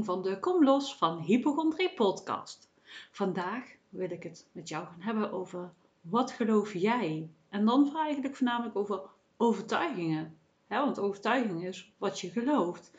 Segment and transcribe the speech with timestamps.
[0.00, 2.68] van de Kom Los van Hypochondrie podcast.
[3.10, 7.28] Vandaag wil ik het met jou gaan hebben over wat geloof jij?
[7.48, 9.00] En dan eigenlijk voornamelijk over
[9.36, 10.36] overtuigingen.
[10.68, 12.90] want overtuiging is wat je gelooft.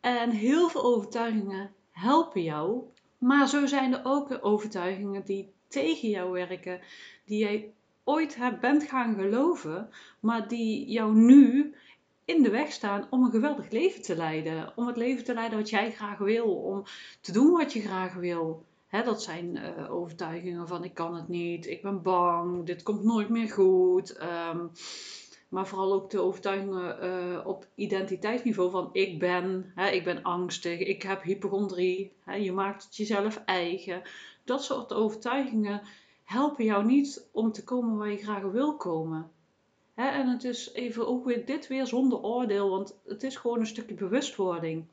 [0.00, 2.82] En heel veel overtuigingen helpen jou,
[3.18, 6.80] maar zo zijn er ook overtuigingen die tegen jou werken,
[7.24, 7.72] die jij
[8.04, 11.74] ooit hebt, bent gaan geloven, maar die jou nu
[12.24, 14.72] in de weg staan om een geweldig leven te leiden.
[14.76, 16.54] Om het leven te leiden wat jij graag wil.
[16.54, 16.84] Om
[17.20, 18.64] te doen wat je graag wil.
[18.90, 23.28] dat zijn uh, overtuigingen van ik kan het niet, ik ben bang, dit komt nooit
[23.28, 24.20] meer goed.
[24.22, 24.70] Um,
[25.48, 31.02] maar vooral ook de overtuigingen uh, op identiteitsniveau van ik ben, ik ben angstig, ik
[31.02, 34.02] heb hypochondrie, je maakt het jezelf eigen.
[34.44, 35.82] Dat soort overtuigingen
[36.24, 39.30] helpen jou niet om te komen waar je graag wil komen
[40.10, 43.66] en het is even ook weer dit weer zonder oordeel, want het is gewoon een
[43.66, 44.86] stukje bewustwording.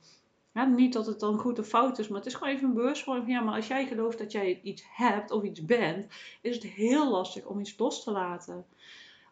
[0.76, 3.30] niet dat het dan goed of fout is, maar het is gewoon even een bewustwording
[3.30, 7.10] ja, maar als jij gelooft dat jij iets hebt of iets bent, is het heel
[7.10, 8.66] lastig om iets los te laten.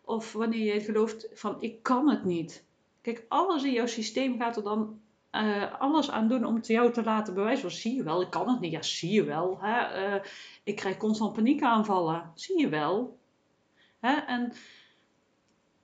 [0.02, 2.66] Of wanneer je gelooft van ik kan het niet.
[3.02, 5.00] Kijk, alles in jouw systeem gaat er dan
[5.32, 7.72] uh, alles aan doen om het jou te laten bewijzen.
[7.72, 8.72] Zie je wel, ik kan het niet.
[8.72, 9.58] Ja, zie je wel.
[9.62, 10.08] Hè?
[10.08, 10.24] Uh,
[10.64, 12.32] ik krijg constant paniekaanvallen.
[12.36, 13.18] Zie je wel.
[14.00, 14.14] Hè?
[14.16, 14.54] En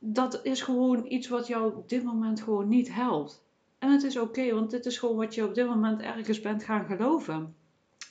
[0.06, 3.44] dat is gewoon iets wat jou op dit moment gewoon niet helpt.
[3.80, 6.64] En het is oké, want dit is gewoon wat je op dit moment ergens bent
[6.64, 7.56] gaan geloven.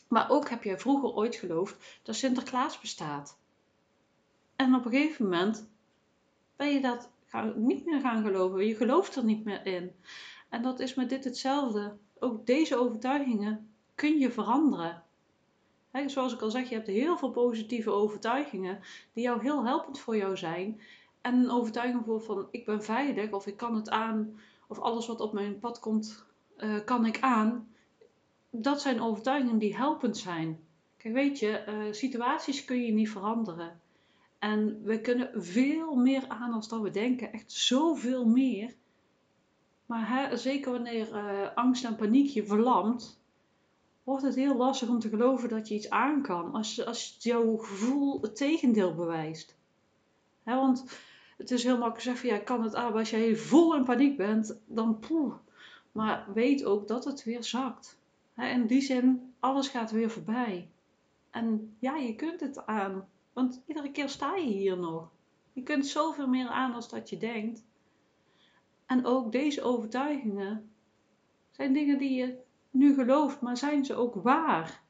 [0.08, 3.38] Maar ook heb jij vroeger ooit geloofd dat Sinterklaas bestaat.
[4.56, 5.70] En op een gegeven moment
[6.56, 7.10] ben je dat
[7.56, 8.66] niet meer gaan geloven.
[8.66, 9.92] Je gelooft er niet meer in.
[10.48, 11.96] En dat is met dit hetzelfde.
[12.18, 15.02] Ook deze overtuigingen kun je veranderen.
[16.06, 18.80] zoals ik al zeg, je hebt heel veel positieve overtuigingen
[19.12, 20.80] die jou heel helpend voor jou zijn
[21.22, 24.38] en een overtuiging voor van ik ben veilig of ik kan het aan
[24.68, 27.68] of alles wat op mijn pad komt uh, kan ik aan.
[28.50, 30.58] Dat zijn overtuigingen die helpend zijn.
[30.96, 33.80] Kijk, weet je, uh, situaties kun je niet veranderen.
[34.38, 37.32] En we kunnen veel meer aan als dat we denken.
[37.32, 38.74] Echt zoveel meer.
[39.86, 43.20] Maar hè, zeker wanneer uh, angst en paniek je verlamt,
[44.02, 46.52] wordt het heel lastig om te geloven dat je iets aan kan.
[46.52, 49.56] Als, als jouw gevoel het tegendeel bewijst.
[50.42, 50.84] Hè, want
[51.42, 53.84] het is heel makkelijk zeggen, ja, ik kan het aan, maar als jij vol in
[53.84, 55.34] paniek bent, dan poeh.
[55.92, 58.00] Maar weet ook dat het weer zakt.
[58.36, 60.70] in die zin, alles gaat weer voorbij.
[61.30, 65.10] En ja, je kunt het aan, want iedere keer sta je hier nog.
[65.52, 67.64] Je kunt zoveel meer aan als dat je denkt.
[68.86, 70.70] En ook deze overtuigingen
[71.50, 72.38] zijn dingen die je
[72.70, 74.80] nu gelooft, maar zijn ze ook waar?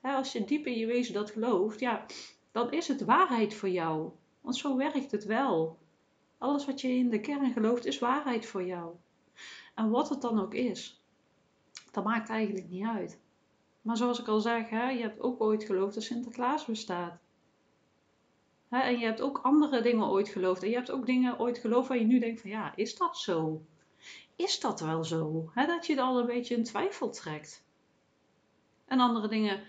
[0.00, 2.06] als je diep in je wezen dat gelooft, ja,
[2.52, 4.12] dan is het waarheid voor jou.
[4.42, 5.78] Want zo werkt het wel.
[6.38, 8.94] Alles wat je in de kern gelooft is waarheid voor jou.
[9.74, 11.02] En wat het dan ook is,
[11.90, 13.20] dat maakt eigenlijk niet uit.
[13.82, 17.20] Maar zoals ik al zeg, hè, je hebt ook ooit geloofd dat Sinterklaas bestaat.
[18.68, 20.62] Hè, en je hebt ook andere dingen ooit geloofd.
[20.62, 23.18] En je hebt ook dingen ooit geloofd waar je nu denkt van ja, is dat
[23.18, 23.62] zo?
[24.36, 25.50] Is dat wel zo?
[25.54, 27.64] Hè, dat je het al een beetje in twijfel trekt.
[28.84, 29.64] En andere dingen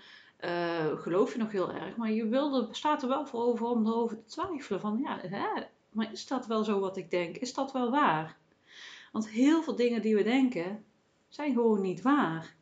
[0.45, 3.87] uh, geloof je nog heel erg, maar je wilde, staat er wel voor over om
[3.87, 4.79] erover te twijfelen.
[4.79, 7.37] Van ja, hè, maar is dat wel zo wat ik denk?
[7.37, 8.37] Is dat wel waar?
[9.11, 10.83] Want heel veel dingen die we denken
[11.29, 12.55] zijn gewoon niet waar.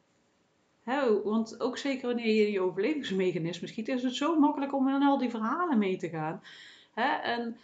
[1.24, 5.04] want ook zeker wanneer je in je overlevingsmechanisme schiet, is het zo makkelijk om in
[5.04, 6.42] al die verhalen mee te gaan.
[7.24, 7.58] en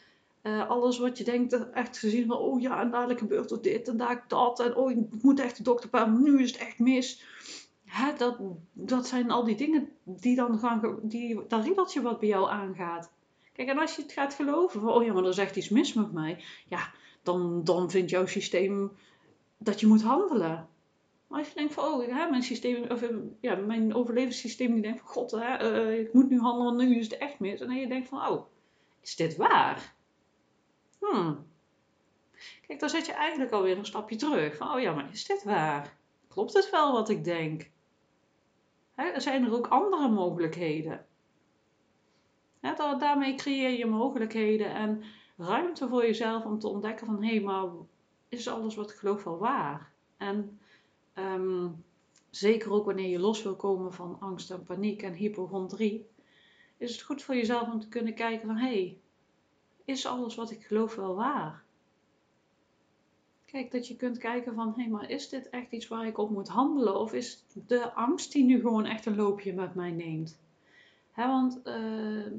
[0.44, 3.88] uh, alles wat je denkt, echt gezien van, oh ja, en dadelijk gebeurt er dit
[3.88, 4.60] en daar dat.
[4.60, 7.24] En oh, ik moet echt de dokter nu is het echt mis
[7.88, 8.38] hè, dat,
[8.74, 13.12] dat zijn al die dingen die dan gaan, die, dat riedeltje wat bij jou aangaat.
[13.54, 15.70] Kijk, en als je het gaat geloven van, oh ja, maar er is echt iets
[15.70, 16.92] mis met mij, ja,
[17.24, 18.92] dan, dan vindt jouw systeem
[19.58, 20.68] dat je moet handelen.
[21.28, 23.04] Maar als je denkt van, oh, hè, mijn systeem, of
[23.40, 27.10] ja, mijn overlevingssysteem, die denkt van, god, hè, uh, ik moet nu handelen, nu is
[27.10, 27.60] het echt mis.
[27.60, 28.46] En dan je denkt van, oh,
[29.02, 29.96] is dit waar?
[31.00, 31.46] Hmm.
[32.68, 34.56] Kijk, dan zet je eigenlijk alweer een stapje terug.
[34.56, 35.98] Van, oh ja, maar is dit waar?
[36.28, 37.70] Klopt het wel wat ik denk?
[38.98, 41.06] Er zijn er ook andere mogelijkheden.
[43.00, 45.04] daarmee creëer je mogelijkheden en
[45.38, 47.66] ruimte voor jezelf om te ontdekken van hé, maar
[48.30, 49.92] is alles wat ik geloof wel waar?
[50.18, 50.60] En
[51.14, 51.70] ehm,
[52.30, 56.08] zeker ook wanneer je los wil komen van angst en paniek en hypochondrie,
[56.78, 59.02] is het goed voor jezelf om te kunnen kijken van hé,
[59.86, 61.64] is alles wat ik geloof wel waar?
[63.52, 66.18] Kijk, dat je kunt kijken van, hé, hey, maar is dit echt iets waar ik
[66.18, 67.00] op moet handelen?
[67.00, 70.40] Of is de angst die nu gewoon echt een loopje met mij neemt?
[71.12, 72.32] Hè, want uh,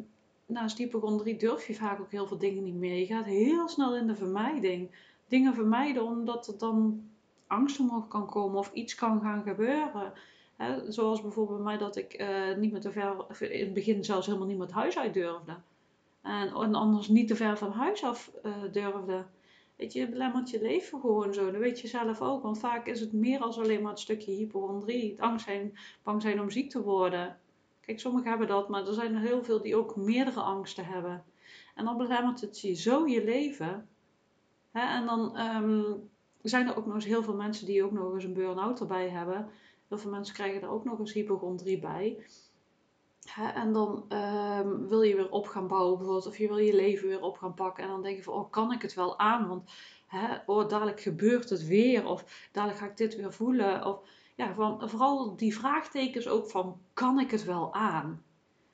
[0.47, 2.99] naast hypochondrie durf je vaak ook heel veel dingen niet meer.
[2.99, 4.91] Je gaat heel snel in de vermijding.
[5.29, 7.09] Dingen vermijden omdat het dan
[7.47, 10.13] angst omhoog kan komen of iets kan gaan gebeuren.
[10.89, 14.27] zoals bijvoorbeeld bij mij dat ik uh, niet meer te ver, in het begin zelfs
[14.27, 15.57] helemaal niet het huis uit durfde.
[16.23, 19.25] En, anders niet te ver van huis af uh, durfde.
[19.79, 21.51] Weet je, belemmert je leven gewoon zo.
[21.51, 22.43] Dat weet je zelf ook.
[22.43, 25.11] Want vaak is het meer als alleen maar het stukje hypochondrie.
[25.11, 27.39] Het angst zijn, bang zijn om ziek te worden.
[27.81, 31.25] Kijk, sommigen hebben dat, maar er zijn er heel veel die ook meerdere angsten hebben.
[31.75, 33.89] En dan belemmert het je zo je leven.
[34.71, 34.81] Hè?
[34.81, 36.11] En dan um,
[36.43, 39.09] zijn er ook nog eens heel veel mensen die ook nog eens een burn-out erbij
[39.09, 39.49] hebben.
[39.89, 42.19] Heel veel mensen krijgen er ook nog eens hypochondrie bij.
[43.31, 43.49] Hè?
[43.49, 46.27] En dan um, wil je weer op gaan bouwen bijvoorbeeld.
[46.27, 47.85] Of je wil je leven weer op gaan pakken.
[47.85, 49.49] En dan denk je van, oh, kan ik het wel aan?
[49.49, 49.71] Want
[50.07, 52.07] hè, oh, dadelijk gebeurt het weer.
[52.07, 53.85] Of dadelijk ga ik dit weer voelen.
[53.85, 54.01] Of
[54.37, 58.23] ja, van, vooral die vraagtekens ook van, kan ik het wel aan?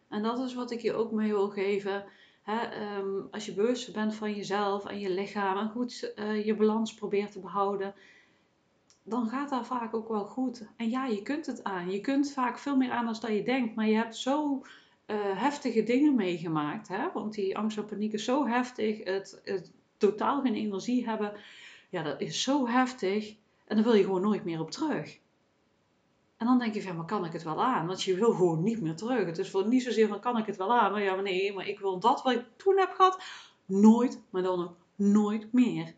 [0.08, 2.04] En dat is wat ik je ook mee wil geven.
[2.44, 6.94] Ehm, als je bewust bent van jezelf en je lichaam en goed uh, je balans
[6.94, 7.94] probeert te behouden,
[9.04, 10.66] dan gaat dat vaak ook wel goed.
[10.76, 11.90] En ja, je kunt het aan.
[11.90, 13.74] Je kunt vaak veel meer aan dan je denkt.
[13.74, 14.62] Maar je hebt zo
[15.06, 16.88] uh, heftige dingen meegemaakt.
[16.88, 17.12] Hè?
[17.12, 19.04] Want die angst en paniek is zo heftig.
[19.04, 21.32] Het, het totaal geen energie hebben.
[21.90, 23.36] Ja, dat is zo heftig.
[23.66, 25.18] En daar wil je gewoon nooit meer op terug.
[26.36, 27.86] En dan denk je van, maar kan ik het wel aan?
[27.86, 29.26] Want je wil gewoon niet meer terug.
[29.26, 30.92] Het is voor niet zozeer van, kan ik het wel aan?
[30.92, 33.22] Maar ja, maar nee, maar ik wil dat wat ik toen heb gehad,
[33.66, 35.94] nooit, maar dan ook nooit meer.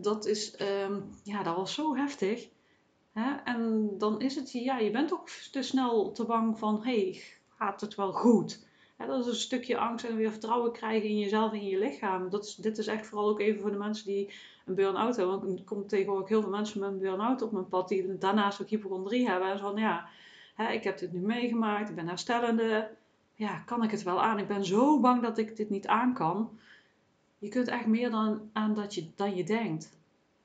[0.00, 2.48] Dat, is, um, ja, dat was zo heftig.
[3.44, 7.22] En dan is het, ja, je bent ook te snel te bang van, hey,
[7.56, 8.66] gaat het wel goed?
[9.06, 12.30] Dat is een stukje angst en weer vertrouwen krijgen in jezelf en in je lichaam.
[12.30, 14.34] Dat is, dit is echt vooral ook even voor de mensen die
[14.66, 15.40] een burn-out hebben.
[15.40, 18.62] Want er komen tegenwoordig heel veel mensen met een burn-out op mijn pad die daarnaast
[18.62, 19.50] ook hypochondrie hebben.
[19.50, 20.08] En zo van ja,
[20.70, 22.90] ik heb dit nu meegemaakt, ik ben herstellende.
[23.34, 24.38] Ja, kan ik het wel aan?
[24.38, 26.58] Ik ben zo bang dat ik dit niet aan kan.
[27.38, 29.96] Je kunt echt meer dan aan dat je, dan je denkt.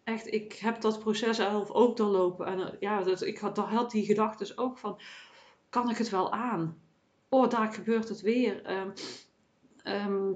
[0.03, 2.45] Echt, ik heb dat proces zelf ook doorlopen.
[2.45, 4.99] En eh, ja, dat, ik had, had die gedachten ook van,
[5.69, 6.81] kan ik het wel aan?
[7.29, 8.81] Oh, daar gebeurt het weer.
[9.85, 10.35] Um,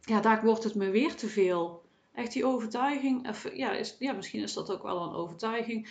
[0.00, 1.84] ja, daar wordt het me weer te veel
[2.14, 5.88] echt die overtuiging, ja, is, ja, misschien is dat ook wel een overtuiging.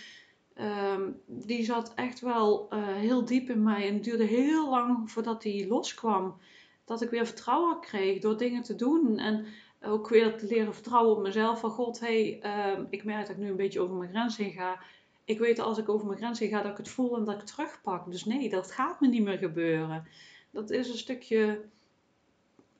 [0.54, 5.42] Ehm, die zat echt wel uh, heel diep in mij en duurde heel lang voordat
[5.42, 6.38] die loskwam.
[6.86, 9.46] Dat ik weer vertrouwen kreeg door dingen te doen en
[9.84, 11.60] ook weer te leren vertrouwen op mezelf.
[11.60, 14.52] Van god, hey, uh, ik merk dat ik nu een beetje over mijn grens heen
[14.52, 14.80] ga.
[15.26, 17.42] Ik weet als ik over mijn grens heen ga dat ik het voel en dat
[17.42, 18.12] ik terugpak.
[18.12, 20.08] Dus nee, dat gaat me niet meer gebeuren.
[20.52, 21.62] Dat is een stukje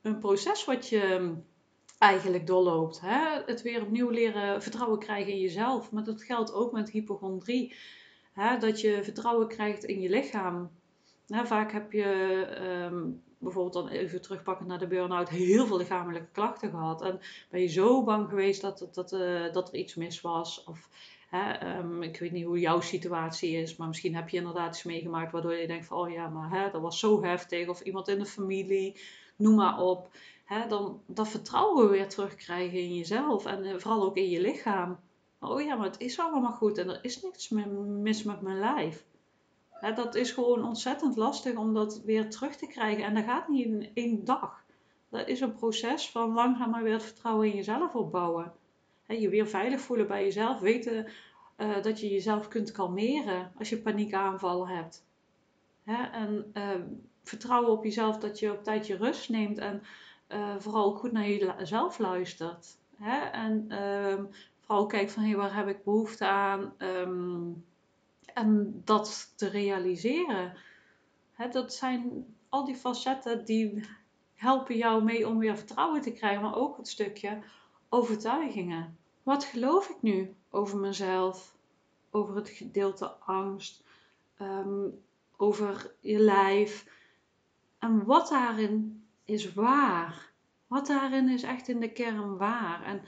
[0.02, 1.34] een proces wat je
[1.98, 3.02] eigenlijk doorloopt.
[3.02, 3.42] Hè?
[3.46, 5.92] Het weer opnieuw leren vertrouwen krijgen in jezelf.
[5.92, 7.76] Maar dat geldt ook met hypochondrie.
[8.34, 8.58] Hè?
[8.58, 10.72] Dat je vertrouwen krijgt in je lichaam.
[11.28, 12.04] Vaak heb je
[12.46, 13.04] ehm,
[13.44, 17.02] bijvoorbeeld dan even terugpakken naar de burn-out heel veel lichamelijke klachten gehad.
[17.02, 17.20] En
[17.50, 19.10] ben je zo bang geweest dat, dat,
[19.54, 20.64] dat er iets mis was.
[20.64, 20.90] Of
[21.30, 24.84] hè, um, ik weet niet hoe jouw situatie is, maar misschien heb je inderdaad iets
[24.84, 27.68] meegemaakt waardoor je denkt van oh ja, maar hè, dat was zo heftig.
[27.68, 29.00] Of iemand in de familie,
[29.36, 30.10] noem maar op
[30.44, 35.00] hè, dan dat vertrouwen weer terugkrijgen in jezelf en eh, vooral ook in je lichaam.
[35.40, 39.06] Oh ja, maar het is allemaal goed en er is niks mis met mijn lijf.
[39.84, 43.48] Hè, dat is gewoon ontzettend lastig om dat weer terug te krijgen en dat gaat
[43.48, 44.64] niet in één dag.
[45.10, 48.54] Dat is een proces van langzaam maar weer het vertrouwen in jezelf opbouwen.
[49.06, 51.08] Hè, je weer veilig voelen bij jezelf, weten
[51.58, 55.06] uh, dat je jezelf kunt kalmeren als je paniekaanvallen hebt.
[55.84, 56.70] Hè, en uh,
[57.24, 59.82] vertrouwen op jezelf dat je op tijd je rust neemt en
[60.30, 62.78] uh, vooral goed naar jezelf luistert.
[62.96, 63.20] Hè?
[63.20, 66.74] En um, vooral kijkt van hey, waar heb ik behoefte aan.
[66.78, 67.64] Um,
[68.34, 70.54] en dat te realiseren.
[71.52, 73.84] Dat zijn al die facetten die
[74.36, 76.42] helpen jou mee om weer vertrouwen te krijgen.
[76.42, 77.42] Maar ook het stukje
[77.90, 78.98] overtuigingen.
[79.24, 81.56] Wat geloof ik nu over mezelf?
[82.12, 83.84] Over het gedeelte angst?
[84.42, 85.02] Um,
[85.38, 86.88] over je lijf?
[87.80, 90.32] En wat daarin is waar.
[90.68, 92.84] Wat daarin is echt in de kern waar.
[92.84, 93.02] En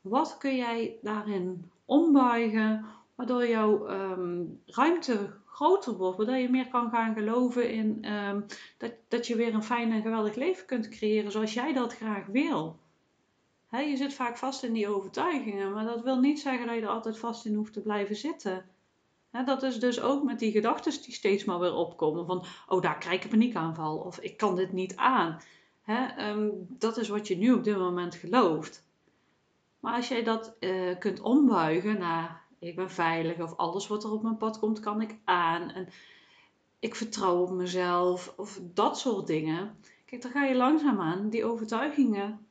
[0.00, 2.84] wat kun jij daarin ombuigen,
[3.20, 8.40] waardoor jouw ehm, ruimte groter wordt, waardoor je meer kan gaan geloven in ehm,
[8.78, 12.26] dat, dat je weer een fijn en geweldig leven kunt creëren zoals jij dat graag
[12.26, 12.78] wil.
[13.70, 16.88] je zit vaak vast in die overtuigingen, maar dat wil niet zeggen dat je er
[16.88, 18.64] altijd vast in hoeft te blijven zitten.
[19.44, 22.98] dat is dus ook met die gedachten die steeds maar weer opkomen van, oh daar
[22.98, 25.40] krijg ik een paniekaanval of ik kan dit niet aan.
[25.84, 28.88] Ehm, dat is wat je nu op dit moment gelooft.
[29.80, 34.12] Maar als jij dat uh, kunt ombuigen naar ik ben veilig of alles wat er
[34.12, 35.88] op mijn pad komt kan ik aan en
[36.78, 39.76] ik vertrouw op mezelf of dat soort dingen.
[40.04, 42.46] Kijk, dan ga je langzaamaan die overtuigingen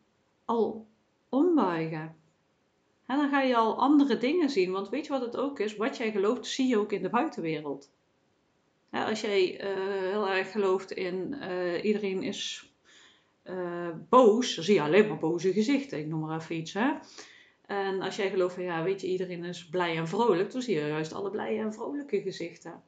[0.45, 0.87] al
[1.29, 2.15] ombuigen.
[3.05, 4.71] En dan ga je al andere dingen zien.
[4.71, 5.75] Want weet je wat het ook is?
[5.75, 7.89] Wat jij gelooft, zie je ook in de buitenwereld.
[8.91, 12.71] als jij uh, heel erg gelooft in uh, iedereen is
[13.43, 15.99] uh, boos, dan zie je alleen maar boze gezichten.
[15.99, 16.73] Ik noem maar even iets.
[16.73, 16.91] Hè?
[17.69, 20.75] En als jij gelooft van ja, weet je, iedereen is blij en vrolijk, dan zie
[20.75, 22.83] je juist alle blije en vrolijke gezichten.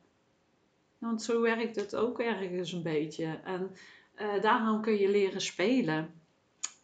[0.97, 3.39] Want zo werkt het ook ergens een beetje.
[3.43, 3.71] En
[4.15, 6.13] uh, daarom kun je leren spelen.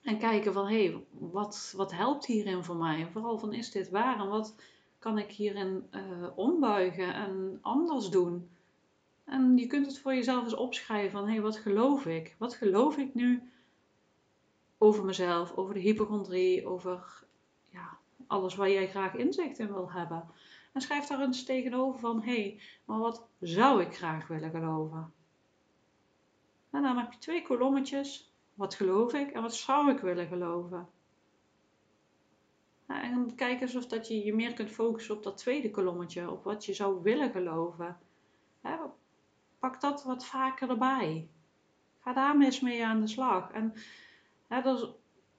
[0.02, 3.02] En kijken van, hé, hey, wat, wat helpt hierin voor mij?
[3.02, 4.20] En vooral van, is dit waar?
[4.20, 4.56] En wat
[5.00, 6.02] kan ik hierin uh,
[6.36, 8.50] ombuigen en anders doen?
[9.26, 12.36] En je kunt het voor jezelf eens opschrijven van, hé, hey, wat geloof ik?
[12.38, 13.42] Wat geloof ik nu
[14.78, 17.26] over mezelf, over de hypochondrie, over
[18.28, 20.30] alles waar jij graag inzicht in wil hebben?
[20.74, 25.14] En schrijf daar eens tegenover van, hé, hey, maar wat zou ik graag willen geloven?
[26.70, 28.32] En dan heb je twee kolommetjes.
[28.54, 30.90] Wat geloof ik en wat zou ik willen geloven?
[32.88, 36.44] En kijk eens of dat je je meer kunt focussen op dat tweede kolommetje, op
[36.44, 37.98] wat je zou willen geloven.
[39.60, 41.30] Pak dat wat vaker erbij.
[42.00, 43.52] Ga daar eens mee aan de slag.
[43.52, 43.74] En
[44.48, 44.97] dat,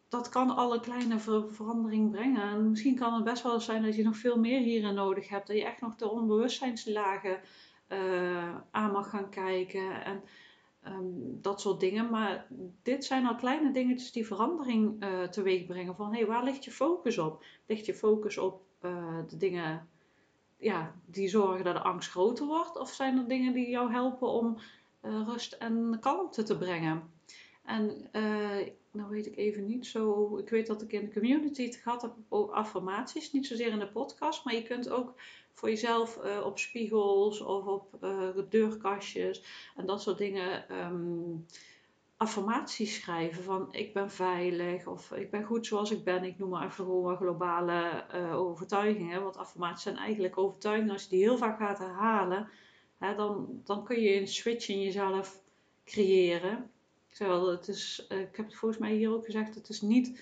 [0.09, 1.19] dat kan alle kleine
[1.51, 2.43] verandering brengen.
[2.43, 5.47] En misschien kan het best wel zijn dat je nog veel meer hierin nodig hebt.
[5.47, 7.41] Dat je echt nog de onbewustzijnslagen
[7.89, 10.05] uh, aan mag gaan kijken.
[10.05, 10.23] En
[10.89, 12.11] Ehm, dat soort dingen.
[12.11, 12.47] Maar
[12.83, 15.95] dit zijn al kleine dingetjes die verandering uh, teweeg brengen.
[15.95, 17.45] Van hé, hey, waar ligt je focus op?
[17.67, 19.89] Ligt je focus op uh, de dingen
[20.57, 22.79] ja, die zorgen dat de angst groter wordt?
[22.79, 24.59] Of zijn er dingen die jou helpen om
[25.01, 27.18] rust en kalmte te brengen?
[27.69, 28.11] En
[28.91, 30.37] nou weet ik even niet zo.
[30.39, 33.33] Ik weet dat ik in de community het gehad heb over affirmaties.
[33.33, 35.15] Niet zozeer in de podcast, maar je kunt ook
[35.53, 39.43] voor jezelf uh, op spiegels of op uh, deurkastjes
[39.77, 41.47] en dat soort dingen um,
[42.17, 46.25] affirmaties schrijven van ik ben veilig of ik ben goed zoals ik ben.
[46.25, 50.93] Ik noem maar even gewoon globale overtuigingen, want affirmaties zijn eigenlijk overtuigingen.
[50.93, 52.49] Als je die heel vaak gaat herhalen,
[52.99, 55.41] hè, dan, dan kun je een switch in jezelf
[55.85, 56.71] creëren.
[57.19, 60.21] Wel, het is, ik heb het volgens mij hier ook gezegd, het is niet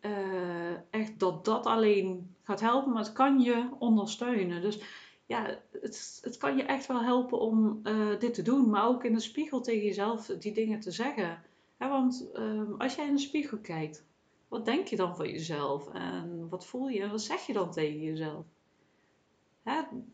[0.00, 4.62] uh, echt dat dat alleen gaat helpen, maar het kan je ondersteunen.
[4.62, 4.80] Dus
[5.26, 9.04] ja, het, het kan je echt wel helpen om uh, dit te doen, maar ook
[9.04, 11.42] in de spiegel tegen jezelf die dingen te zeggen.
[11.78, 14.06] want uh, als jij in de spiegel kijkt,
[14.48, 15.92] wat denk je dan van jezelf?
[15.92, 18.44] En wat voel je en wat zeg je dan tegen jezelf?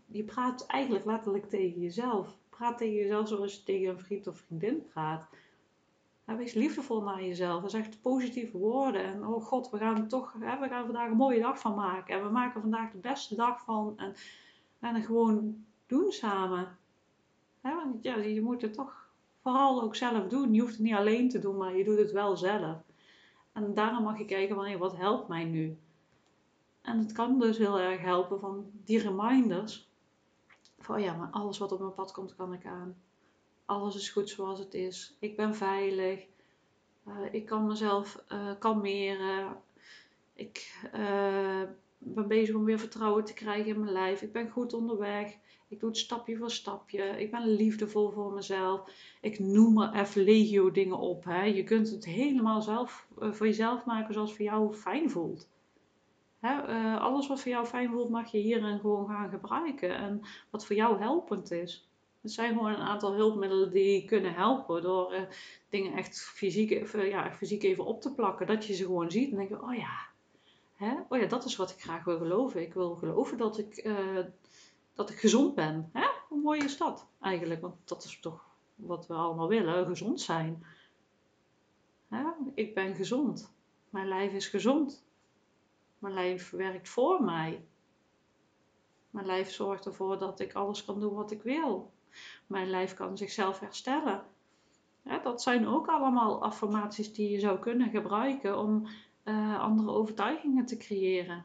[0.06, 2.38] Je praat eigenlijk letterlijk tegen jezelf.
[2.48, 5.28] Praat tegen jezelf zoals je tegen een vriend of vriendin praat.
[6.26, 7.70] Ja, wees liefdevol naar jezelf.
[7.70, 9.04] zeg positieve woorden.
[9.04, 12.14] En oh god, we gaan toch, hè, we gaan vandaag een mooie dag van maken.
[12.14, 13.94] En we maken vandaag de beste dag van.
[13.96, 14.14] En,
[14.80, 16.78] en gewoon doen samen.
[17.60, 19.10] Hè, want ja, je moet het toch
[19.42, 20.54] vooral ook zelf doen.
[20.54, 22.76] Je hoeft het niet alleen te doen, maar je doet het wel zelf.
[23.52, 25.78] En daarom mag je kijken van, wat helpt mij nu?
[26.80, 29.88] En het kan dus heel erg helpen van die reminders.
[30.78, 32.96] Van ja, maar alles wat op mijn pad komt, kan ik aan
[33.64, 35.16] alles is goed zoals het is.
[35.18, 36.26] Ik ben veilig.
[37.08, 39.56] Uh, ik kan mezelf uh, kalmeren.
[40.34, 41.62] Ik uh,
[41.98, 44.22] ben bezig om weer vertrouwen te krijgen in mijn lijf.
[44.22, 45.36] Ik ben goed onderweg.
[45.68, 47.02] Ik doe het stapje voor stapje.
[47.02, 48.90] Ik ben liefdevol voor mezelf.
[49.20, 51.24] Ik noem maar even legio dingen op.
[51.24, 51.44] Hè.
[51.44, 55.48] Je kunt het helemaal zelf, voor jezelf maken zoals voor jou fijn voelt.
[56.38, 56.60] Hè,
[56.98, 59.96] alles wat voor jou fijn voelt mag je hierin gewoon gaan gebruiken.
[59.96, 61.88] En wat voor jou helpend is.
[62.24, 65.22] Het zijn gewoon een aantal hulpmiddelen die kunnen helpen door uh,
[65.68, 68.46] dingen echt fysiek, even, ja, fysiek even op te plakken.
[68.46, 70.06] Dat je ze gewoon ziet en denk je, oh ja,
[70.74, 70.94] hè?
[71.08, 72.62] oh ja, dat is wat ik graag wil geloven.
[72.62, 74.18] Ik wil geloven dat ik, uh,
[74.94, 75.90] dat ik gezond ben.
[75.92, 76.06] Hè?
[76.28, 77.60] Hoe mooi is dat eigenlijk?
[77.60, 80.66] Want dat is toch wat we allemaal willen, gezond zijn.
[82.08, 82.24] Hè?
[82.54, 83.52] Ik ben gezond.
[83.90, 85.04] Mijn lijf is gezond.
[85.98, 87.64] Mijn lijf werkt voor mij.
[89.10, 91.92] Mijn lijf zorgt ervoor dat ik alles kan doen wat ik wil.
[92.46, 94.22] Mijn lijf kan zichzelf herstellen.
[95.22, 98.86] dat zijn ook allemaal affirmaties die je zou kunnen gebruiken om
[99.24, 101.44] uh, andere overtuigingen te creëren.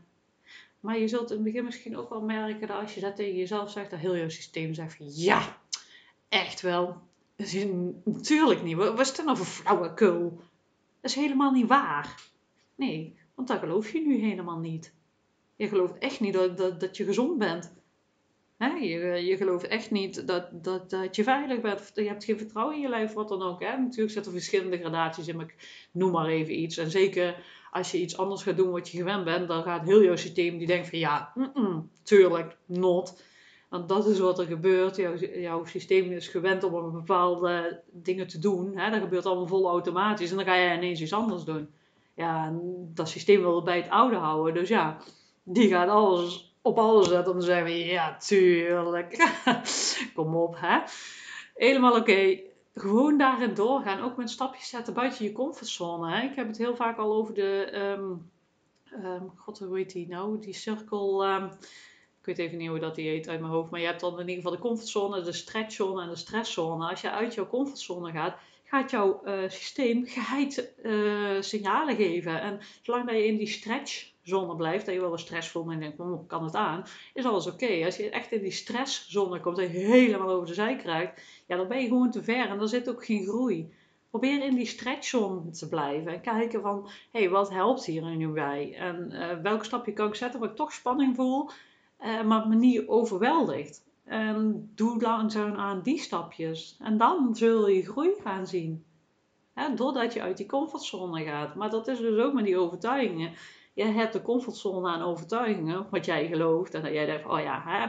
[0.79, 3.35] Maar je zult in het begin misschien ook wel merken dat als je dat tegen
[3.35, 5.57] jezelf zegt, dat heel je systeem zegt ja,
[6.29, 6.97] echt wel.
[8.03, 8.75] Natuurlijk niet.
[8.75, 10.41] Wat is dat nou voor flauwekul?
[11.01, 12.21] Dat is helemaal niet waar.
[12.75, 14.93] Nee, want dat geloof je nu helemaal niet.
[15.55, 17.73] Je gelooft echt niet dat, dat, dat je gezond bent.
[18.59, 21.91] Je, je gelooft echt niet dat, dat, dat je veilig bent.
[21.95, 23.61] Je hebt geen vertrouwen in je lijf, wat dan ook.
[23.61, 23.77] Hè?
[23.77, 26.77] Natuurlijk zitten er verschillende gradaties in, maar ik noem maar even iets.
[26.77, 30.03] En zeker als je iets anders gaat doen wat je gewend bent, dan gaat heel
[30.03, 33.21] jouw systeem die denkt van ja, mm tuurlijk, not.
[33.69, 34.95] Want dat is wat er gebeurt.
[34.95, 38.77] Jouw, jouw systeem is gewend om bepaalde dingen te doen.
[38.77, 38.91] Hè?
[38.91, 41.69] Dat gebeurt allemaal vol automatisch en dan ga jij ineens iets anders doen.
[42.15, 42.53] Ja,
[42.93, 44.53] dat systeem wil bij het oude houden.
[44.53, 44.97] Dus ja,
[45.43, 49.31] die gaat alles op alles om te zeggen, ja, tuurlijk.
[50.15, 50.79] Kom op, hè.
[51.55, 52.39] Helemaal oké.
[52.73, 54.01] Gewoon daarin doorgaan.
[54.01, 56.11] Ook met stapjes zetten buiten je comfortzone.
[56.11, 56.25] Hè.
[56.25, 57.71] Ik heb het heel vaak al over de...
[57.97, 58.31] Um,
[59.35, 60.39] God, hoe heet die nou?
[60.39, 61.25] Die cirkel...
[61.25, 61.43] Um,
[62.19, 63.71] ik weet even niet hoe dat die heet uit mijn hoofd.
[63.71, 66.89] Maar je hebt dan in ieder geval de comfortzone, de stretchzone en de stresszone.
[66.89, 68.35] Als je uit jouw comfortzone gaat,
[68.69, 72.41] gaat jouw uh, systeem geheid uh, signalen geven.
[72.41, 75.79] En zolang dat je in die stretchzone blijft, dat je wel wat stress voelt en
[75.79, 76.83] denkt, hm, kan het aan,
[77.13, 77.85] is alles oké.
[77.85, 81.55] Als je echt in die stresszone komt en je helemaal over de zij krijgt, ja,
[81.55, 83.73] dan ben je gewoon te ver en dan zit ook geen groei.
[84.09, 88.75] Probeer in die stretchzone te blijven en kijken van, hey, wat helpt hier nu bij?
[88.75, 91.49] En uh, welk stapje kan ik zetten waar ik toch spanning voel,
[92.25, 93.87] maar me niet overweldigt.
[94.09, 96.77] En doe langzaam aan die stapjes.
[96.79, 98.85] En dan zul je groei gaan zien.
[99.75, 101.55] doordat je uit die comfortzone gaat.
[101.55, 103.33] Maar dat is dus ook met die overtuigingen.
[103.73, 106.73] Je hebt de comfortzone aan overtuigingen, wat jij gelooft.
[106.73, 107.85] En dat jij denkt, oh ja, hè.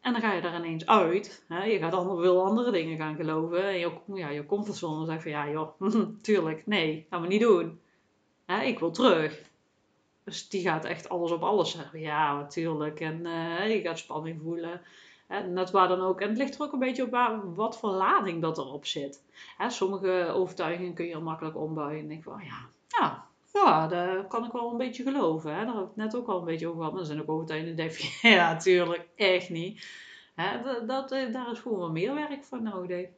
[0.00, 1.44] En dan ga je daar ineens uit.
[1.48, 1.64] Hè?
[1.64, 3.64] Je gaat allemaal veel andere dingen gaan geloven.
[3.64, 5.80] En je, ja, je comfortzone zegt van, ja joh,
[6.22, 7.80] tuurlijk, nee, gaan we niet doen.
[8.46, 8.62] Hè?
[8.62, 9.42] Ik wil terug.
[10.24, 12.00] Dus die gaat echt alles op alles zeggen.
[12.00, 13.00] Ja, natuurlijk.
[13.00, 14.80] En uh, je gaat spanning voelen.
[15.28, 16.20] En dat waar dan ook.
[16.20, 19.22] En het ligt er ook een beetje op waar, wat voor lading dat erop zit.
[19.56, 21.98] Hè, sommige overtuigingen kun je heel makkelijk ombouwen.
[21.98, 25.54] En denk van, ja, ja, ja, daar kan ik wel een beetje geloven.
[25.54, 25.64] Hè.
[25.64, 26.92] Daar heb ik net ook al een beetje over gehad.
[26.92, 29.86] Maar er zijn ook overtuigingen die ja, natuurlijk, echt niet.
[30.34, 33.08] Hè, dat, eh, daar is gewoon wat meer werk voor nodig.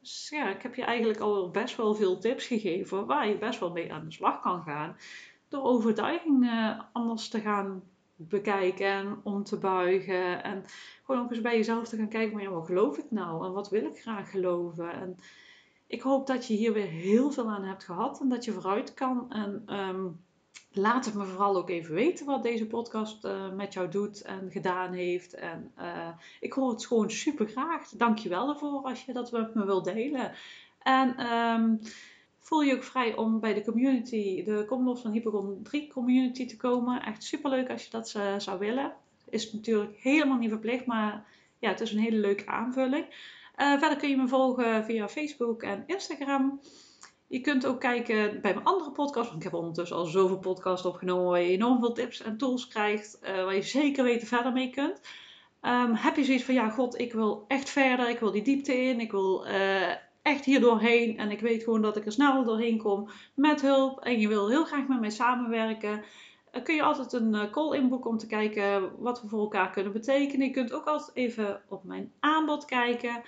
[0.00, 3.60] Dus ja, ik heb je eigenlijk al best wel veel tips gegeven waar je best
[3.60, 4.96] wel mee aan de slag kan gaan.
[5.48, 7.82] Door overtuigingen anders te gaan
[8.18, 10.42] bekijken en om te buigen.
[10.42, 10.64] En
[11.04, 13.46] gewoon ook eens bij jezelf te gaan kijken, maar ja, wat geloof ik nou?
[13.46, 14.92] En wat wil ik graag geloven?
[14.92, 15.16] En
[15.86, 18.94] ik hoop dat je hier weer heel veel aan hebt gehad en dat je vooruit
[18.94, 19.32] kan.
[19.32, 20.20] En um,
[20.72, 24.50] laat het me vooral ook even weten wat deze podcast uh, met jou doet en
[24.50, 25.34] gedaan heeft.
[25.34, 26.08] En uh,
[26.40, 27.88] ik hoor het gewoon super graag.
[27.88, 30.32] Dank je wel ervoor als je dat met me wilt delen.
[30.78, 31.80] En um,
[32.48, 36.56] voel je ook vrij om bij de community, de Comlos van Hypogon 3 community te
[36.56, 37.02] komen.
[37.02, 38.92] Echt superleuk als je dat uh, zou willen.
[39.30, 41.26] Is natuurlijk helemaal niet verplicht, maar
[41.58, 43.04] ja, het is een hele leuke aanvulling.
[43.56, 46.60] Uh, verder kun je me volgen via Facebook en Instagram.
[47.26, 49.28] Je kunt ook kijken bij mijn andere podcast.
[49.28, 52.68] Want ik heb ondertussen al zoveel podcasts opgenomen waar je enorm veel tips en tools
[52.68, 53.18] krijgt.
[53.22, 55.00] Uh, waar je zeker weten verder mee kunt.
[55.62, 58.08] Um, heb je zoiets van, ja god, ik wil echt verder.
[58.08, 59.00] Ik wil die diepte in.
[59.00, 59.46] Ik wil
[60.28, 61.18] echt hier doorheen.
[61.18, 64.00] En ik weet gewoon dat ik er snel doorheen kom met hulp.
[64.00, 66.02] En je wil heel graag met mij samenwerken.
[66.52, 69.70] Uh, kun je altijd een uh, call inboeken om te kijken wat we voor elkaar
[69.70, 70.46] kunnen betekenen.
[70.46, 73.22] Je kunt ook altijd even op mijn aanbod kijken.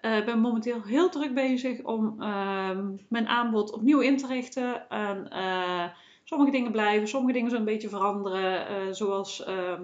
[0.00, 4.88] Uh, ik ben momenteel heel druk bezig om ehm, mijn aanbod opnieuw in te richten.
[4.88, 5.28] En,
[6.24, 8.94] sommige dingen blijven, sommige dingen zullen een beetje veranderen.
[8.94, 9.82] zoals ehm,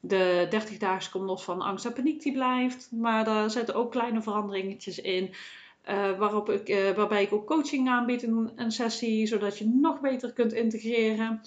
[0.00, 2.88] de 30 dagen komt los van angst en paniek die blijft.
[2.92, 5.34] Maar daar zitten ook kleine veranderingetjes in.
[5.88, 10.00] Uh, waarop ik, uh, waarbij ik ook coaching aanbied in een sessie, zodat je nog
[10.00, 11.40] beter kunt integreren.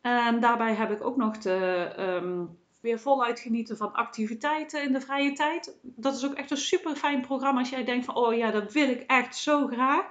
[0.00, 5.00] En daarbij heb ik ook nog de, um, weer voluit genieten van activiteiten in de
[5.00, 5.78] vrije tijd.
[5.82, 8.72] Dat is ook echt een super fijn programma als jij denkt van, oh ja, dat
[8.72, 10.06] wil ik echt zo graag.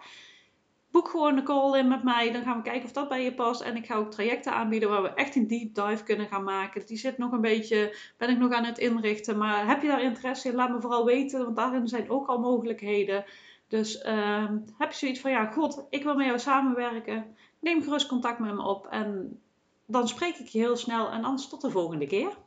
[0.92, 3.34] Boek gewoon een call in met mij, dan gaan we kijken of dat bij je
[3.34, 3.62] past.
[3.62, 6.86] En ik ga ook trajecten aanbieden waar we echt een deep dive kunnen gaan maken.
[6.86, 9.38] Die zit nog een beetje, ben ik nog aan het inrichten.
[9.38, 12.40] Maar heb je daar interesse in, laat me vooral weten, want daarin zijn ook al
[12.40, 13.26] mogelijkheden.
[13.72, 17.36] Dus uh, heb je zoiets van, ja, god, ik wil met jou samenwerken.
[17.60, 19.40] Neem gerust contact met me op en
[19.86, 22.38] dan spreek ik je heel snel en anders tot de volgende keer.